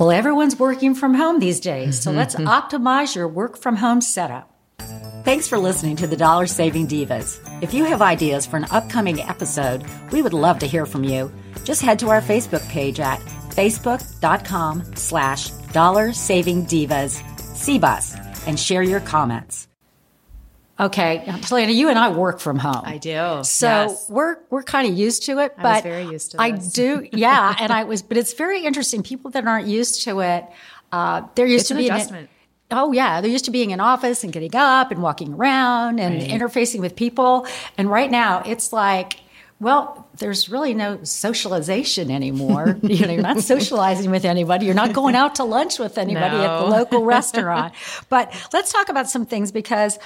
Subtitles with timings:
[0.00, 2.48] Well, everyone's working from home these days, so mm-hmm, let's mm-hmm.
[2.48, 4.50] optimize your work from home setup.
[5.26, 7.38] Thanks for listening to the Dollar Saving Divas.
[7.62, 11.30] If you have ideas for an upcoming episode, we would love to hear from you.
[11.64, 18.82] Just head to our Facebook page at facebook.com slash dollar saving divas CBUS and share
[18.82, 19.68] your comments.
[20.80, 22.82] Okay, Talana, you and I work from home.
[22.84, 23.40] I do.
[23.42, 24.06] So yes.
[24.08, 26.72] we're we're kind of used to it, I but was very used to I this.
[26.72, 27.54] do, yeah.
[27.60, 29.02] and I was, but it's very interesting.
[29.02, 30.46] People that aren't used to it,
[30.90, 31.90] uh, they're used It's to an being.
[31.90, 32.30] adjustment.
[32.70, 36.14] Oh yeah, they're used to being in office and getting up and walking around and
[36.20, 36.30] Right.
[36.30, 37.46] interfacing with people.
[37.76, 39.16] And right now, it's like,
[39.58, 42.78] well, there's really no socialization anymore.
[42.82, 44.66] you know, you're not socializing with anybody.
[44.66, 47.74] You're not going out to lunch with anybody at the local restaurant.
[48.08, 49.98] But let's talk about some things because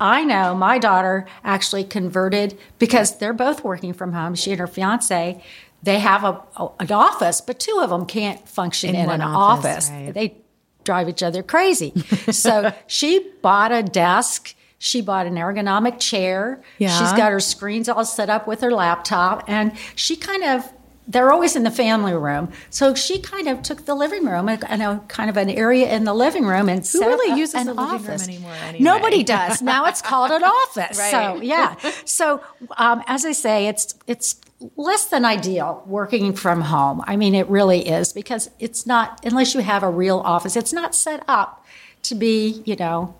[0.00, 4.34] I know my daughter actually converted because they're both working from home.
[4.34, 5.42] She and her fiance,
[5.82, 9.20] they have a, a- an office, but two of them can't function in, In an
[9.22, 9.88] office.
[9.88, 10.14] office, right.
[10.14, 10.36] They
[10.84, 11.90] drive each other crazy.
[12.30, 14.54] so she bought a desk.
[14.78, 16.62] She bought an ergonomic chair.
[16.78, 16.96] Yeah.
[16.96, 20.72] She's got her screens all set up with her laptop, and she kind of.
[21.08, 24.62] They're always in the family room, so she kind of took the living room and
[24.68, 27.54] and a kind of an area in the living room and set really up uses
[27.54, 28.28] an the living room office.
[28.28, 28.84] anymore anyway?
[28.84, 29.86] Nobody does now.
[29.86, 30.98] It's called an office.
[30.98, 31.10] Right.
[31.10, 31.74] So yeah.
[32.04, 32.42] So
[32.76, 34.40] um, as I say, it's it's
[34.76, 37.02] less than ideal working from home.
[37.06, 40.56] I mean, it really is because it's not unless you have a real office.
[40.56, 41.64] It's not set up
[42.02, 43.14] to be, you know.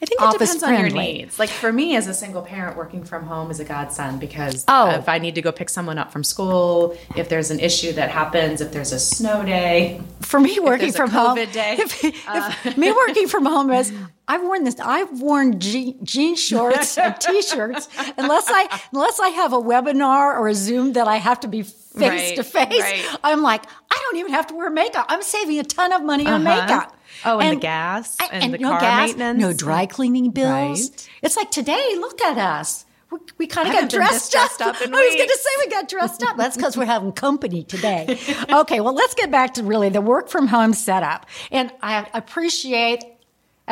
[0.00, 1.38] I think it depends on your needs.
[1.38, 4.90] Like for me, as a single parent, working from home is a godsend because Oh.
[4.90, 8.10] if I need to go pick someone up from school, if there's an issue that
[8.10, 11.78] happens, if there's a snow day, For me, working from home, day.
[11.78, 11.82] Uh.
[11.84, 13.92] if, if me working from home is,
[14.28, 14.78] I've worn this.
[14.80, 20.48] I've worn je- jean shorts and t-shirts unless I unless I have a webinar or
[20.48, 22.80] a Zoom that I have to be face Right, to face.
[22.80, 23.16] right.
[23.22, 25.06] I'm like, I don't even have to wear makeup.
[25.10, 26.62] I'm saving a ton of money on Uh-huh.
[26.62, 26.96] makeup.
[27.24, 29.40] Oh, and the gas and the no car gas, maintenance.
[29.40, 30.90] no dry cleaning bills.
[30.90, 31.08] Right.
[31.22, 31.94] It's like today.
[31.98, 32.84] Look at us.
[33.10, 35.28] We, we kind of got Haven't been this dressed, dressed up in I was going
[35.28, 36.38] to say we got dressed up.
[36.38, 38.18] That's because we're having company today.
[38.50, 41.26] Okay, well, let's get back to really the work from home setup.
[41.50, 43.04] And I appreciate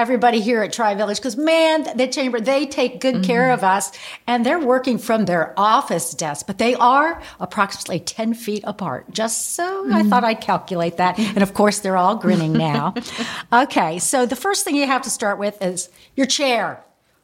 [0.00, 3.24] everybody here at Tri Village because, man, the chamber, they take good mm-hmm.
[3.24, 3.92] care of us
[4.26, 9.10] and they're working from their office desk, but they are approximately 10 feet apart.
[9.10, 10.08] Just so I mm-hmm.
[10.08, 11.18] thought I'd calculate that.
[11.18, 12.94] And of course, they're all grinning now.
[13.52, 16.82] okay, so the first thing you have to start with is your chair.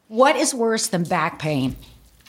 [0.08, 1.76] What is worse than back pain?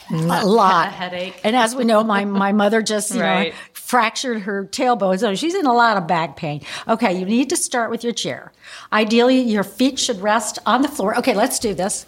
[0.08, 0.42] Mm.
[0.42, 0.88] A lot.
[0.88, 1.40] A headache.
[1.44, 3.52] And as we know, my, my mother just, you Right.
[3.52, 5.18] know, fractured her tailbone.
[5.18, 6.60] So she's in a lot of back pain.
[6.86, 8.52] Okay, you need to start with your chair.
[8.92, 11.16] Ideally, your feet should rest on the floor.
[11.16, 12.04] Okay, let's do this.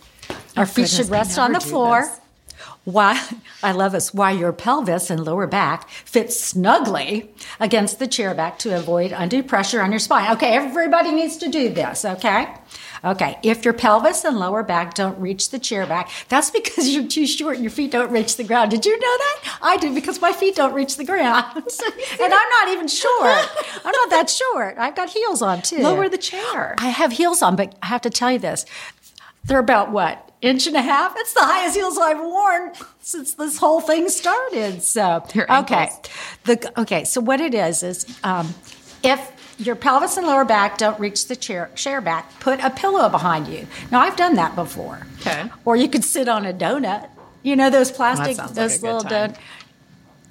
[0.59, 2.03] Our oh, feet goodness, should rest on the floor.
[2.03, 2.20] this.
[2.85, 3.21] Why
[3.63, 4.15] I love this.
[4.15, 9.43] Why your pelvis and lower back fit snugly against the chair back to avoid undue
[9.43, 10.33] pressure on your spine.
[10.33, 12.55] Okay, everybody needs to do this, okay?
[13.03, 17.07] Okay, if your pelvis and lower back don't reach the chair back, that's because you're
[17.07, 18.71] too short and your feet don't reach the ground.
[18.71, 19.59] Did you know that?
[19.63, 21.47] I do because my feet don't reach the ground.
[21.55, 23.49] and I'm not even short.
[23.85, 24.77] I'm not that short.
[24.79, 25.83] I've got heels on too.
[25.83, 26.75] lower the chair.
[26.79, 28.67] I have heels on, but I have to tell you this.
[29.45, 30.30] They're about what?
[30.43, 31.15] Inch and a half?
[31.17, 34.83] It's the highest heels I've worn since this whole thing started.
[34.83, 35.91] So okay.
[36.45, 38.55] The okay, so what it is is um,
[39.03, 43.09] if your pelvis and lower back don't reach the chair chair back, put a pillow
[43.11, 43.67] behind you.
[43.91, 45.07] Now I've done that before.
[45.21, 45.45] Okay.
[45.67, 47.09] Or you could sit on a donut.
[47.43, 49.33] You know those plastic like those good little time.
[49.33, 49.39] donut.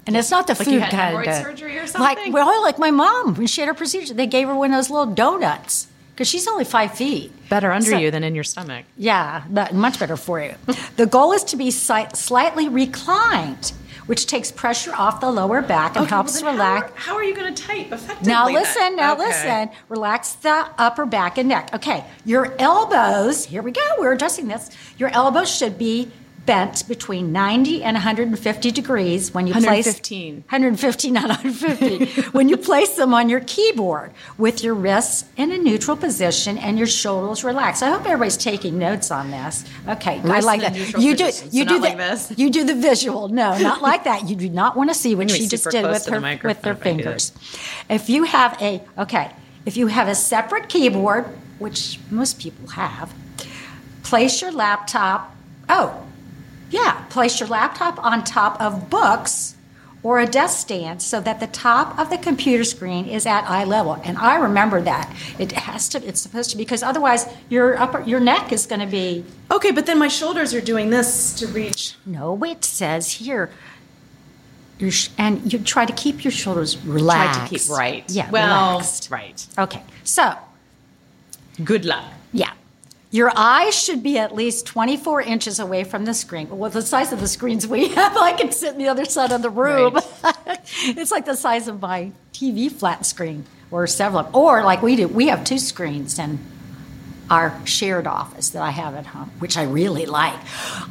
[0.06, 2.02] And it's not the Like food kind of surgery or something.
[2.24, 4.76] Like well, like my mom when she had her procedure, they gave her one of
[4.76, 5.86] those little donuts
[6.20, 7.32] because she's only five feet.
[7.48, 8.84] Better under So- you than in your stomach.
[8.98, 10.52] Yeah, but much better for you.
[10.96, 13.72] the goal is to be si- slightly reclined,
[14.04, 16.92] which takes pressure off the lower back and helps relax.
[16.94, 18.30] How, are you going to type effectively?
[18.30, 18.54] Now then?
[18.54, 19.24] listen, now Okay.
[19.28, 19.70] listen.
[19.88, 21.70] Relax the upper back and neck.
[21.72, 24.68] Okay, your elbows, here we go, we're adjusting this.
[24.98, 26.10] Your elbows should be
[26.46, 30.34] bent between 90 and 150 degrees when you place 115.
[30.48, 35.58] 115 not 150 when you place them on your keyboard with your wrists in a
[35.58, 37.82] neutral position and your shoulders relaxed.
[37.82, 39.64] I hope everybody's taking notes on this.
[39.88, 40.76] Okay, I like that.
[40.98, 42.32] You do position, so you do the, like this.
[42.36, 43.28] you do the visual.
[43.28, 44.28] No, not like that.
[44.28, 46.66] You do not want to see what she just did with her with her if
[46.66, 47.32] I do fingers.
[47.88, 49.30] If you have a okay,
[49.66, 51.26] if you have a separate keyboard,
[51.58, 53.12] which most people have,
[54.02, 55.36] place your laptop.
[55.68, 56.06] Oh,
[56.70, 59.54] yeah, place your laptop on top of books
[60.02, 63.64] or a desk stand so that the top of the computer screen is at eye
[63.64, 64.00] level.
[64.02, 65.14] And I remember that.
[65.38, 68.86] It has to it's supposed to because otherwise your upper your neck is going to
[68.86, 71.96] be Okay, but then my shoulders are doing this to reach.
[72.06, 73.50] no, it says here
[74.78, 77.38] your sh- and you try to keep your shoulders relaxed.
[77.40, 78.04] Try to keep right.
[78.10, 79.10] Yeah, Well, relaxed.
[79.10, 79.46] right.
[79.58, 80.32] Okay, so
[81.62, 82.04] Good luck.
[82.32, 82.52] yeah.
[83.12, 86.48] Your eyes should be at least 24 inches away from the screen.
[86.48, 89.32] Well, the size of the screens we have, I can sit on the other side
[89.32, 89.98] of the room.
[90.84, 94.30] it's like the size of my TV flat screen, or several.
[94.32, 96.38] Or like we do, we have two screens in
[97.28, 100.38] our shared office that I have at home, which I really like.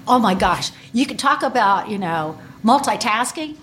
[0.05, 3.55] Oh my gosh, you could talk about you know multitasking.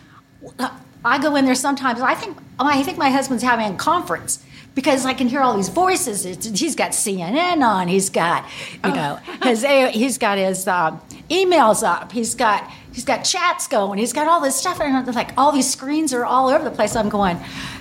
[1.05, 2.00] I go in there sometimes.
[2.00, 4.43] I think I think my husband's having a conference
[4.76, 6.25] because I can hear all these voices.
[6.25, 7.88] It's, he's got CNN on.
[7.88, 8.44] He's got
[8.84, 12.12] you know his he's got his um, emails up.
[12.12, 13.99] He's got he's got chats going.
[13.99, 16.70] He's got all this stuff, and I'm like all these screens are all over the
[16.70, 16.94] place.
[16.94, 17.38] I'm going,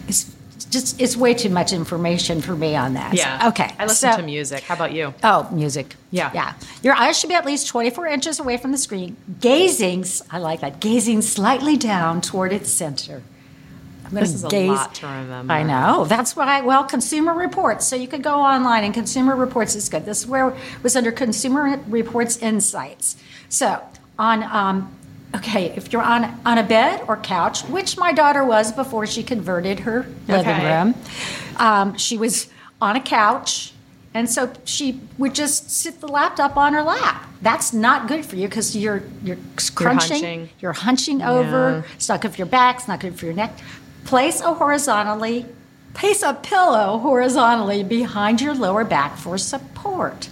[0.08, 0.34] it's
[0.72, 3.14] just it's way too much information for me on that.
[3.14, 3.50] Yeah.
[3.50, 3.72] Okay.
[3.78, 4.64] I listen so- to music.
[4.64, 5.14] How about you?
[5.22, 5.96] Oh, music.
[6.12, 6.32] Yeah.
[6.34, 6.54] Yeah.
[6.82, 10.62] Your eyes should be at least 24 inches away from the screen, gazing, I like
[10.62, 13.22] that, gazing slightly down toward its center.
[14.22, 15.54] This is a lot to remember.
[15.54, 16.06] I know.
[16.06, 17.86] That's why, well, Consumer Reports.
[17.88, 20.06] So you could go online, and Consumer Reports is good.
[20.06, 23.18] This is where it was under Consumer Reports Insights.
[23.50, 23.82] So
[24.18, 24.96] on, um,
[25.36, 29.24] okay, if you're on, on a bed or couch, which my daughter was before she
[29.24, 30.76] converted her living Okay.
[30.78, 30.96] room,
[31.58, 32.48] um, she was
[32.82, 33.72] on a couch.
[34.14, 37.28] And so she would just sit the laptop on her lap.
[37.42, 39.38] That's not good for you because you're you're
[39.76, 40.50] crunching, hunching.
[40.62, 41.84] you're hunching over.
[41.96, 42.78] It's not good for your back.
[42.78, 43.60] It's not good for your neck.
[44.06, 45.48] Place a horizontally,
[45.96, 50.30] place a pillow horizontally behind your lower back for support.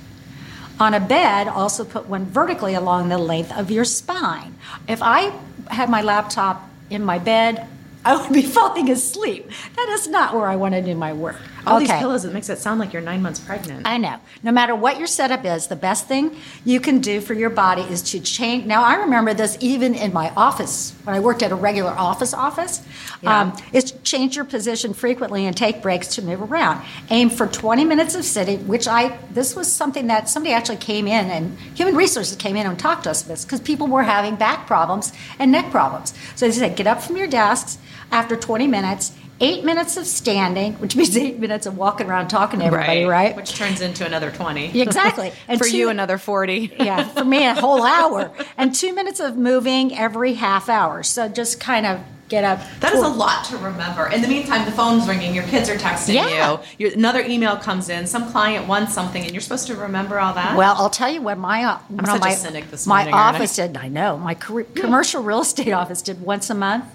[0.79, 4.55] On a bed, also put one vertically along the length of your spine.
[4.87, 5.33] If I
[5.69, 7.67] had my laptop in my bed,
[8.05, 9.49] I would be falling asleep.
[9.75, 11.41] That is not where I want to do my work.
[11.65, 11.85] All okay.
[11.85, 13.87] these pillows, it makes it sound like you're nine months pregnant.
[13.87, 14.19] I know.
[14.41, 17.83] No matter what your setup is, the best thing you can do for your body
[17.83, 18.65] is to change.
[18.65, 22.33] Now, I remember this even in my office when I worked at a regular office
[22.33, 22.85] office.
[23.21, 23.41] Yeah.
[23.41, 26.83] Um, is change your position frequently and take breaks to move around.
[27.09, 31.07] Aim for 20 minutes of sitting, which I this was something that somebody actually came
[31.07, 34.03] in and human resources came in and talked to us about this because people were
[34.03, 36.13] having back problems and neck problems.
[36.35, 37.77] So they said, get up from your desks
[38.11, 39.11] after 20 minutes.
[39.41, 43.35] Eight minutes of standing, which means eight minutes of walking around talking to everybody, right?
[43.35, 44.79] Which turns into another 20.
[44.79, 45.31] Exactly.
[45.47, 46.75] And For two- you, another 40.
[46.79, 48.31] yeah, for me, a whole hour.
[48.57, 51.03] And two minutes of moving every half hour.
[51.03, 51.99] So just kind of
[52.29, 52.61] get up.
[52.79, 54.07] That is a lot to remember.
[54.07, 56.53] In the meantime, the phone's ringing, your kids are texting Yeah.
[56.53, 60.19] you, your, another email comes in, some client wants something, and you're supposed to remember
[60.19, 60.55] all that.
[60.55, 63.35] Well, I'll tell you what my uh, no, such a cynic this my morning, aren't
[63.35, 63.39] I?
[63.39, 63.75] office did.
[63.77, 66.85] I know my career, commercial real estate office did once a month.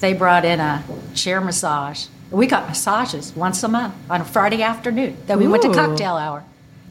[0.00, 0.82] They brought in a
[1.14, 2.06] chair massage.
[2.30, 5.16] We got massages once a month on a Friday afternoon.
[5.26, 6.44] Then we went to cocktail hour.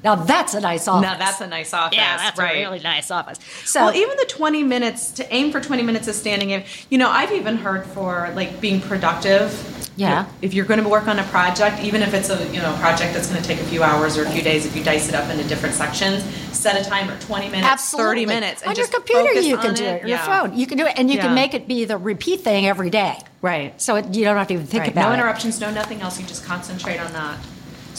[0.03, 1.09] Now that's a nice office.
[1.09, 1.97] now that's a nice office.
[1.97, 2.57] yeah, that's right.
[2.57, 3.37] a really nice office.
[3.65, 6.51] So well, even the 20 minutes to aim for 20 minutes of standing.
[6.51, 9.51] If you know, I've even heard for like being productive.
[9.99, 10.25] Yeah.
[10.41, 13.13] If you're going to work on a project, even if it's a you know project
[13.13, 15.15] that's going to take a few hours or a few days, if you dice it
[15.15, 16.23] up into different sections,
[16.55, 18.25] set a timer 20 minutes, Absolutely.
[18.25, 20.03] 30 minutes, and on your computer you can do it.
[20.03, 20.07] Yeah.
[20.07, 21.23] Your phone you can do it, and you Yeah.
[21.23, 23.17] can make it be the repeat thing every day.
[23.41, 23.79] Right.
[23.81, 24.91] So it, you don't have to even think Right.
[24.91, 25.13] about no it.
[25.15, 26.19] interruptions, no nothing else.
[26.19, 27.37] You just concentrate on that.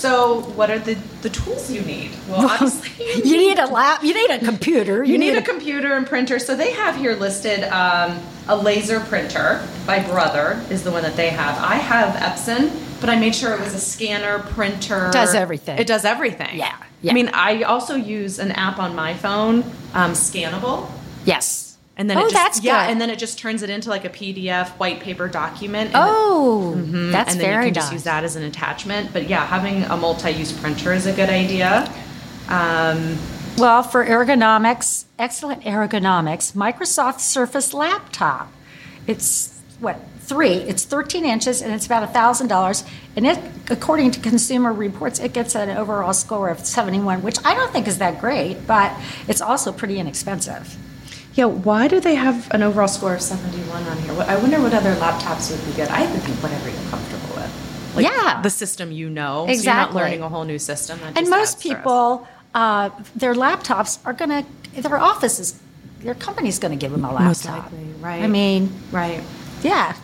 [0.01, 2.11] So, what are the, the tools you need?
[2.27, 4.03] Well, obviously, You need a lap.
[4.03, 5.05] You need a computer.
[5.05, 6.39] You need a computer and printer.
[6.39, 8.19] So they have here listed um,
[8.49, 11.59] a laser printer by Brother is the one that they have.
[11.59, 15.09] I have Epson, but I made sure it was a scanner printer.
[15.09, 15.79] It does everything.
[15.79, 16.57] It does everything.
[16.59, 17.11] Yeah, yeah.
[17.13, 20.91] I mean, I also use an app on my phone, um, Scannable.
[21.27, 21.70] Yes.
[22.01, 22.93] And then oh, it just, that's yeah, good.
[22.93, 25.91] and then it just turns it into like a PDF white paper document.
[25.93, 27.93] oh, it- mhm, that's and then very you can just nice.
[27.93, 29.13] use that as an attachment.
[29.13, 31.93] But yeah, having a multi-use printer is a good idea.
[32.49, 33.19] Um,
[33.59, 38.51] Well, for ergonomics, excellent ergonomics, Microsoft Surface laptop.
[39.07, 40.55] It's what three?
[40.55, 42.83] It's 13 inches and it's about a thousand dollars.
[43.15, 43.39] And it,
[43.69, 47.87] according to Consumer Reports, it gets an overall score of 71, which I don't think
[47.87, 48.91] is that great, but
[49.29, 50.79] it's also pretty inexpensive.
[51.35, 54.13] Yeah, why do they have an overall score of 71 on here?
[54.27, 55.89] I wonder what other laptops would be good.
[55.89, 57.93] I would think whatever you're comfortable with.
[57.97, 58.43] Like Yeah.
[58.43, 59.43] The system you know.
[59.43, 59.95] So you're Exactly.
[59.95, 60.99] not learning a whole new system.
[61.01, 65.61] That And most people, uh, their laptops are going to, their offices,
[66.01, 67.65] their company's going to give them a laptop.
[67.73, 68.23] Likely, right.
[68.23, 69.23] I mean, Right.
[69.63, 69.95] yeah.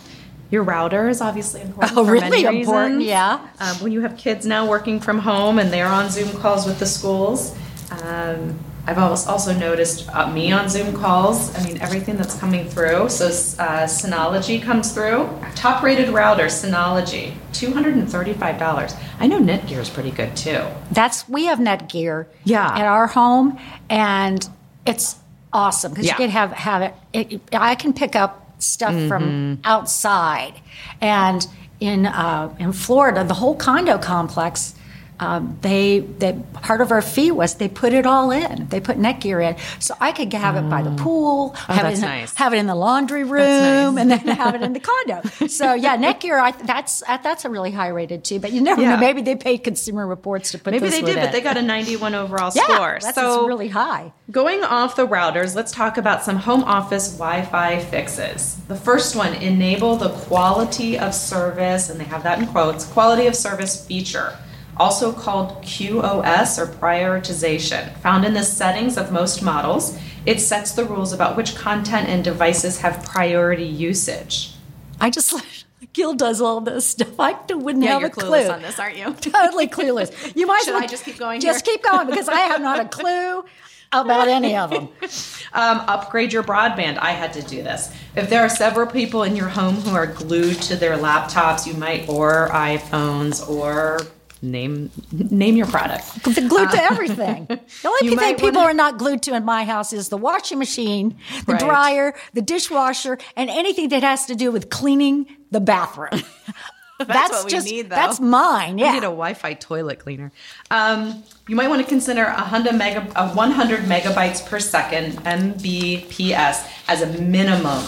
[0.50, 1.98] Your router is obviously important.
[1.98, 3.04] Oh, really important, reasons.
[3.04, 3.40] yeah.
[3.58, 6.78] Um, when you have kids now working from home and they're on Zoom calls with
[6.78, 7.52] the schools,
[7.90, 8.56] um,
[8.88, 11.52] I've also noticed uh, me on Zoom calls.
[11.56, 13.08] I mean, everything that's coming through.
[13.08, 13.26] So,
[13.60, 15.28] uh, Synology comes through.
[15.56, 18.96] Top rated router, Synology, $235.
[19.18, 20.62] I know Netgear is pretty good too.
[20.92, 22.66] That's we have Netgear Yeah.
[22.66, 23.58] at our home,
[23.90, 24.48] and
[24.86, 25.16] it's
[25.52, 26.12] awesome because Yeah.
[26.12, 27.40] you can have have it, it.
[27.52, 30.54] I can pick up stuff from outside.
[31.00, 31.44] And
[31.80, 34.74] in uh, in Florida, the whole condo complex.
[35.18, 38.66] Um, they they part of our fee was they put it all in.
[38.68, 42.02] They put Netgear in, so I could have it by the pool, have that's it
[42.02, 42.34] in, nice.
[42.34, 45.22] have it in the laundry room, and then have it in the condo.
[45.48, 48.38] So yeah, Netgear, I, that's uh, that's a really high rated too.
[48.40, 48.90] But you never Yeah.
[48.96, 49.00] know.
[49.00, 50.82] Maybe they paid Consumer Reports to put it.
[50.82, 52.98] Maybe they did, but they got a 91 overall yeah, score.
[53.00, 54.12] that's so really high.
[54.30, 58.56] Going off the routers, let's talk about some home office Wi Fi fixes.
[58.68, 63.26] The first one enable the quality of service, and they have that in quotes quality
[63.26, 64.36] of service feature,
[64.76, 67.96] also called QoS or prioritization.
[67.98, 72.22] Found in the settings of most models, it sets the rules about which content and
[72.22, 74.52] devices have priority usage.
[75.00, 75.34] I just
[75.92, 77.18] Gil does all this stuff.
[77.18, 78.48] I wouldn't have a clue.
[78.48, 79.12] On this, aren't you?
[79.20, 80.34] totally clueless.
[80.36, 81.76] You might as Should well I just keep going Just here?
[81.76, 83.44] keep going because I have not a clue
[83.92, 84.88] about any of them.
[85.52, 86.98] Um, upgrade your broadband.
[86.98, 87.90] I had to do this.
[88.14, 91.72] If there are several people in your home who are glued to their laptops, you
[91.72, 94.00] might or iPhones or
[94.42, 96.22] name name your product.
[96.24, 97.46] They're glued to everything.
[97.82, 100.58] The only thing people wanna- are not glued to in my house is the washing
[100.58, 101.16] machine,
[101.46, 101.60] the Right.
[101.60, 106.22] dryer, the dishwasher, and anything that has to do with cleaning the bathroom.
[106.98, 107.94] that's what we just need, though.
[107.96, 108.78] that's mine.
[108.78, 108.86] Yeah.
[108.88, 110.32] We need a Wi-Fi toilet cleaner.
[110.70, 116.66] Um, you might want to consider a hundred mega, a 100 megabytes per second (Mbps)
[116.88, 117.84] as a minimum.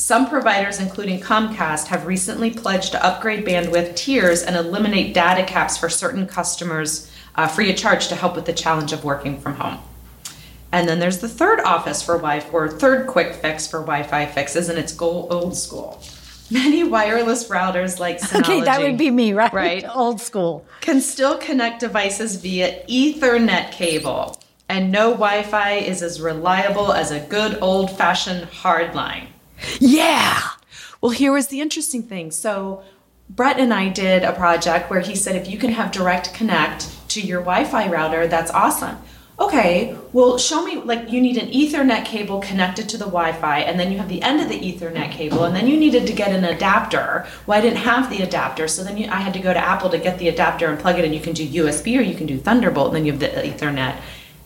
[0.00, 5.76] Some providers, including Comcast, have recently pledged to upgrade bandwidth tiers and eliminate data caps
[5.76, 9.56] for certain customers uh, free of charge to help with the challenge of working from
[9.56, 9.78] home.
[10.72, 14.70] And then there's the third office for Wi-Fi, or third quick fix for Wi-Fi fixes,
[14.70, 16.02] and it's go old school.
[16.50, 19.52] Many wireless routers like Synology, Okay, that would be me, right?
[19.52, 19.84] Right.
[19.94, 20.64] Old school.
[20.80, 27.20] can still connect devices via Ethernet cable, and no Wi-Fi is as reliable as a
[27.20, 29.26] good old-fashioned hardline.
[29.78, 30.40] Yeah.
[31.00, 32.30] Well, here was the interesting thing.
[32.30, 32.82] So,
[33.28, 37.08] Brett and I did a project where he said if you can have direct connect
[37.10, 38.98] to your Wi Fi router, that's awesome.
[39.40, 43.60] Okay, well, show me like you need an Ethernet cable connected to the Wi Fi,
[43.60, 46.12] and then you have the end of the Ethernet cable, and then you needed to
[46.12, 47.26] get an adapter.
[47.46, 49.88] Well, I didn't have the adapter, so then you, I had to go to Apple
[49.90, 51.14] to get the adapter and plug it in.
[51.14, 53.96] You can do USB or you can do Thunderbolt, and then you have the Ethernet.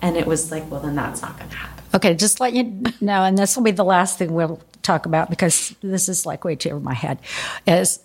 [0.01, 1.85] And it was like, well, then that's not going to happen.
[1.95, 5.31] Okay, just let you know, and this will be the last thing we'll talk about
[5.31, 7.19] because this is like way too over my head.
[7.67, 8.01] Is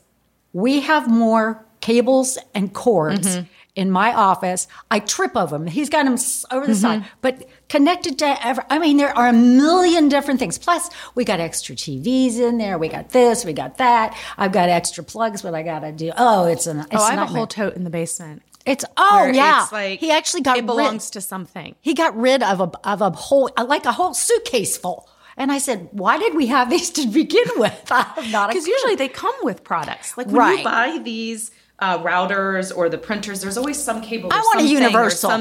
[0.53, 3.45] we have more cables and cords mm-hmm.
[3.75, 4.67] in my office.
[4.89, 5.67] I trip over them.
[5.67, 6.17] He's got them
[6.51, 6.81] over the mm-hmm.
[6.81, 8.63] side, but connected to every.
[8.69, 10.57] I mean, there are a million different things.
[10.57, 12.77] Plus, we got extra TVs in there.
[12.77, 13.45] We got this.
[13.45, 14.17] We got that.
[14.37, 15.43] I've got extra plugs.
[15.43, 16.11] What I got to do?
[16.17, 16.79] Oh, it's an.
[16.79, 18.41] It's Oh, I have a whole tote in the basement.
[18.65, 19.63] It's oh yeah.
[19.63, 21.75] it's like he actually got it rid- belongs to something.
[21.81, 25.09] he got rid of a of a whole like a whole suitcase full.
[25.39, 28.67] And I said, "Why did we have these to begin with?" I have not Because
[28.67, 30.17] usually they come with products.
[30.17, 30.57] Like when Right.
[30.59, 34.29] you buy these uh, routers or the printers, there's always some cable.
[34.33, 35.31] I want a universal.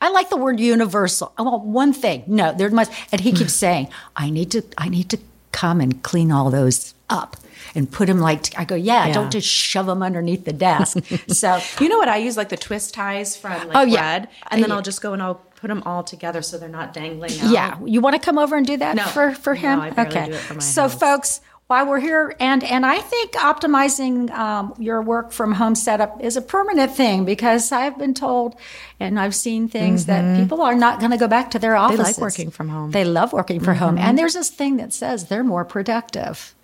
[0.00, 1.32] I like the word universal.
[1.38, 2.24] I want one thing.
[2.26, 2.92] No, there must.
[3.12, 4.62] And he keeps saying, "I need to.
[4.76, 5.18] I need to
[5.52, 7.38] come and clean all those up
[7.74, 9.14] and put them like." I go, "Yeah, Yeah.
[9.14, 10.98] don't just shove them underneath the desk."
[11.28, 12.36] so You know what I use?
[12.36, 14.18] Like the twist ties from like Oh, yeah.
[14.18, 14.70] bread, and then.
[14.70, 17.50] I'll just go and I'll put them all together so they're not dangling out.
[17.50, 19.04] Yeah, you want to come over and do that No.
[19.04, 19.80] for for No, him?
[19.80, 20.26] I okay.
[20.26, 20.94] do it for my so, house.
[20.98, 26.22] folks, while we're here, and and I think optimizing um, your work from home setup
[26.22, 28.54] is a permanent thing because I've been told,
[29.00, 32.00] and I've seen things that people are not going to go back to their Mm-hmm.
[32.02, 32.84] like working from home.
[32.84, 32.90] Mm-hmm.
[32.92, 36.54] They love working from home, and there's this thing that says they're more productive.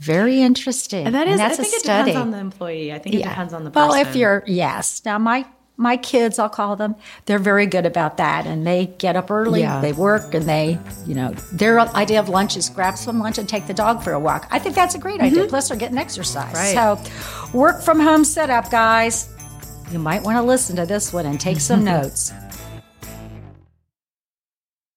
[0.00, 1.06] Very interesting.
[1.06, 2.10] And that is, that's I think a it study.
[2.12, 2.92] depends on the employee.
[2.92, 5.44] I think it depends on the Well, if you're yes, now my
[5.80, 6.94] my kids, I'll call them.
[7.24, 9.60] They're very good about that, and they get up early.
[9.60, 9.80] Yeah.
[9.80, 13.48] They work, and they, you know, their idea of lunch is grab some lunch and
[13.48, 14.46] take the dog for a walk.
[14.50, 15.40] I think that's a great idea.
[15.40, 15.48] Mm-hmm.
[15.48, 16.54] Plus, they're getting exercise.
[16.54, 16.74] Right.
[16.74, 19.30] So, work from home setup, guys.
[19.90, 22.32] You might want to listen to this one and take some notes.